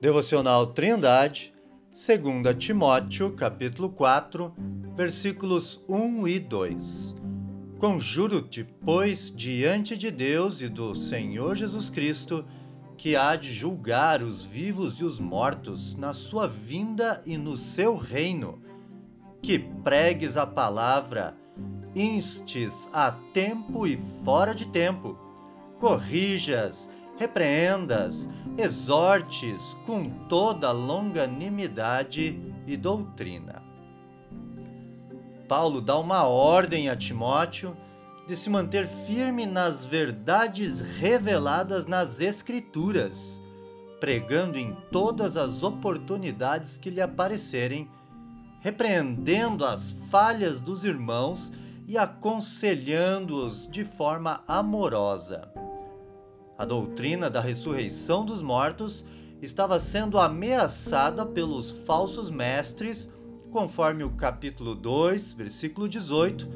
Devocional 0.00 0.64
Trindade, 0.68 1.52
2 1.90 2.54
Timóteo, 2.56 3.32
capítulo 3.32 3.90
4, 3.90 4.54
versículos 4.94 5.82
1 5.88 6.28
e 6.28 6.38
2. 6.38 7.16
Conjuro-te, 7.80 8.62
pois, 8.62 9.28
diante 9.34 9.96
de 9.96 10.12
Deus 10.12 10.60
e 10.60 10.68
do 10.68 10.94
Senhor 10.94 11.56
Jesus 11.56 11.90
Cristo, 11.90 12.44
que 12.96 13.16
há 13.16 13.34
de 13.34 13.52
julgar 13.52 14.22
os 14.22 14.44
vivos 14.44 15.00
e 15.00 15.04
os 15.04 15.18
mortos 15.18 15.96
na 15.96 16.14
sua 16.14 16.46
vinda 16.46 17.20
e 17.26 17.36
no 17.36 17.56
seu 17.56 17.96
reino, 17.96 18.62
que 19.42 19.58
pregues 19.58 20.36
a 20.36 20.46
palavra, 20.46 21.36
instes 21.96 22.88
a 22.92 23.10
tempo 23.34 23.84
e 23.84 23.98
fora 24.24 24.54
de 24.54 24.68
tempo, 24.68 25.18
corrijas, 25.80 26.88
repreendas, 27.18 28.28
exortes 28.56 29.76
com 29.84 30.08
toda 30.28 30.70
longanimidade 30.70 32.40
e 32.66 32.76
doutrina. 32.76 33.62
Paulo 35.48 35.80
dá 35.80 35.98
uma 35.98 36.24
ordem 36.24 36.88
a 36.88 36.96
Timóteo 36.96 37.76
de 38.26 38.36
se 38.36 38.48
manter 38.48 38.86
firme 39.06 39.46
nas 39.46 39.84
verdades 39.84 40.80
reveladas 40.80 41.86
nas 41.86 42.20
Escrituras, 42.20 43.40
pregando 43.98 44.58
em 44.58 44.76
todas 44.92 45.36
as 45.36 45.62
oportunidades 45.62 46.76
que 46.76 46.90
lhe 46.90 47.00
aparecerem, 47.00 47.90
repreendendo 48.60 49.64
as 49.64 49.92
falhas 50.10 50.60
dos 50.60 50.84
irmãos 50.84 51.50
e 51.86 51.96
aconselhando-os 51.96 53.66
de 53.66 53.84
forma 53.84 54.42
amorosa 54.46 55.50
a 56.58 56.64
doutrina 56.64 57.30
da 57.30 57.40
ressurreição 57.40 58.24
dos 58.24 58.42
mortos 58.42 59.04
estava 59.40 59.78
sendo 59.78 60.18
ameaçada 60.18 61.24
pelos 61.24 61.70
falsos 61.70 62.28
mestres, 62.28 63.08
conforme 63.52 64.02
o 64.02 64.10
capítulo 64.10 64.74
2, 64.74 65.34
versículo 65.34 65.88
18, 65.88 66.48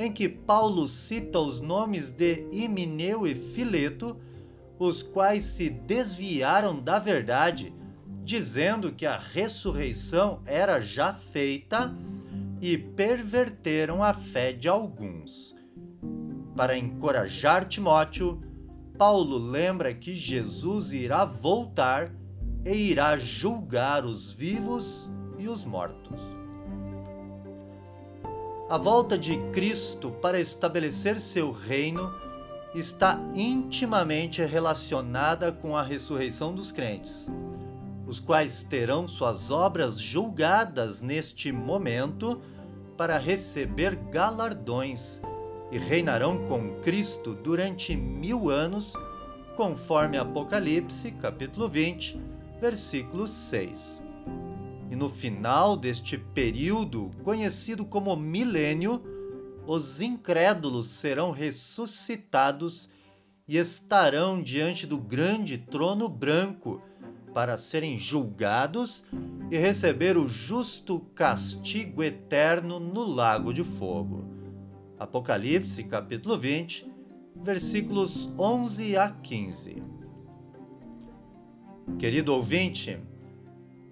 em 0.00 0.12
que 0.12 0.28
Paulo 0.28 0.88
cita 0.88 1.38
os 1.38 1.60
nomes 1.60 2.10
de 2.10 2.48
Himeneu 2.50 3.24
e 3.24 3.36
Fileto, 3.36 4.16
os 4.80 5.00
quais 5.00 5.44
se 5.44 5.70
desviaram 5.70 6.80
da 6.80 6.98
verdade, 6.98 7.72
dizendo 8.24 8.90
que 8.90 9.06
a 9.06 9.16
ressurreição 9.16 10.40
era 10.44 10.80
já 10.80 11.14
feita 11.14 11.94
e 12.60 12.76
perverteram 12.76 14.02
a 14.02 14.12
fé 14.12 14.52
de 14.52 14.68
alguns. 14.68 15.54
Para 16.56 16.76
encorajar 16.76 17.64
Timóteo, 17.66 18.42
Paulo 18.98 19.36
lembra 19.36 19.92
que 19.92 20.14
Jesus 20.14 20.92
irá 20.92 21.24
voltar 21.24 22.10
e 22.64 22.72
irá 22.72 23.16
julgar 23.18 24.04
os 24.04 24.32
vivos 24.32 25.10
e 25.38 25.48
os 25.48 25.64
mortos. 25.64 26.20
A 28.68 28.78
volta 28.78 29.16
de 29.16 29.36
Cristo 29.52 30.10
para 30.10 30.40
estabelecer 30.40 31.20
seu 31.20 31.52
reino 31.52 32.12
está 32.74 33.20
intimamente 33.34 34.42
relacionada 34.42 35.52
com 35.52 35.76
a 35.76 35.82
ressurreição 35.82 36.54
dos 36.54 36.72
crentes, 36.72 37.28
os 38.06 38.18
quais 38.18 38.62
terão 38.62 39.06
suas 39.06 39.50
obras 39.50 40.00
julgadas 40.00 41.00
neste 41.00 41.52
momento 41.52 42.40
para 42.96 43.18
receber 43.18 43.94
galardões 44.10 45.20
e 45.70 45.78
reinarão 45.78 46.46
com 46.46 46.80
Cristo 46.80 47.34
durante 47.34 47.96
mil 47.96 48.50
anos, 48.50 48.92
conforme 49.56 50.16
Apocalipse, 50.16 51.10
capítulo 51.12 51.68
20, 51.68 52.20
versículo 52.60 53.26
6. 53.26 54.02
E 54.90 54.94
no 54.94 55.08
final 55.08 55.76
deste 55.76 56.16
período, 56.16 57.10
conhecido 57.22 57.84
como 57.84 58.14
milênio, 58.16 59.02
os 59.66 60.00
incrédulos 60.00 60.88
serão 60.88 61.32
ressuscitados 61.32 62.88
e 63.48 63.56
estarão 63.56 64.40
diante 64.40 64.86
do 64.86 64.98
grande 64.98 65.58
trono 65.58 66.08
branco 66.08 66.80
para 67.34 67.56
serem 67.56 67.98
julgados 67.98 69.04
e 69.50 69.58
receber 69.58 70.16
o 70.16 70.28
justo 70.28 71.00
castigo 71.14 72.02
eterno 72.02 72.78
no 72.78 73.04
lago 73.04 73.52
de 73.52 73.62
fogo. 73.62 74.35
Apocalipse, 74.98 75.84
capítulo 75.84 76.38
20, 76.38 76.90
versículos 77.36 78.30
11 78.38 78.96
a 78.96 79.10
15. 79.10 79.82
Querido 81.98 82.34
ouvinte, 82.34 82.98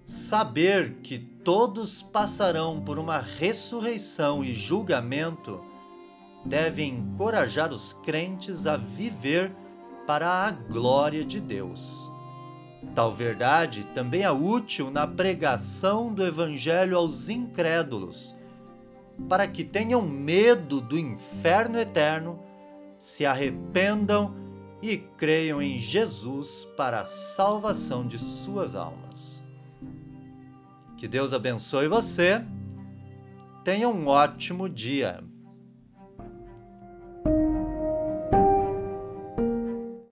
saber 0.06 0.94
que 1.03 1.19
todos 1.19 2.03
passarão 2.03 2.81
por 2.81 2.98
uma 2.98 3.19
ressurreição 3.19 4.43
e 4.43 4.54
julgamento 4.54 5.60
deve 6.44 6.82
encorajar 6.84 7.70
os 7.70 7.93
crentes 7.93 8.66
a 8.66 8.78
viver 8.78 9.54
para 10.06 10.28
a 10.28 10.50
glória 10.50 11.22
de 11.22 11.38
Deus. 11.38 12.10
Tal 12.94 13.14
verdade 13.14 13.87
também 13.94 14.22
é 14.22 14.31
útil 14.31 14.91
na 14.91 15.06
pregação 15.06 16.12
do 16.12 16.25
Evangelho 16.25 16.97
aos 16.97 17.28
incrédulos 17.28 18.34
para 19.28 19.47
que 19.47 19.64
tenham 19.64 20.02
medo 20.02 20.80
do 20.80 20.98
inferno 20.98 21.78
eterno, 21.78 22.38
se 22.98 23.25
arrependam 23.25 24.34
e 24.82 24.97
creiam 24.97 25.62
em 25.62 25.78
Jesus 25.78 26.69
para 26.76 27.00
a 27.00 27.04
salvação 27.04 28.06
de 28.06 28.19
suas 28.19 28.75
almas. 28.75 29.42
Que 30.97 31.08
Deus 31.08 31.32
abençoe 31.32 31.88
você. 31.88 32.44
Tenha 33.64 33.88
um 33.88 34.06
ótimo 34.06 34.69
dia. 34.69 35.22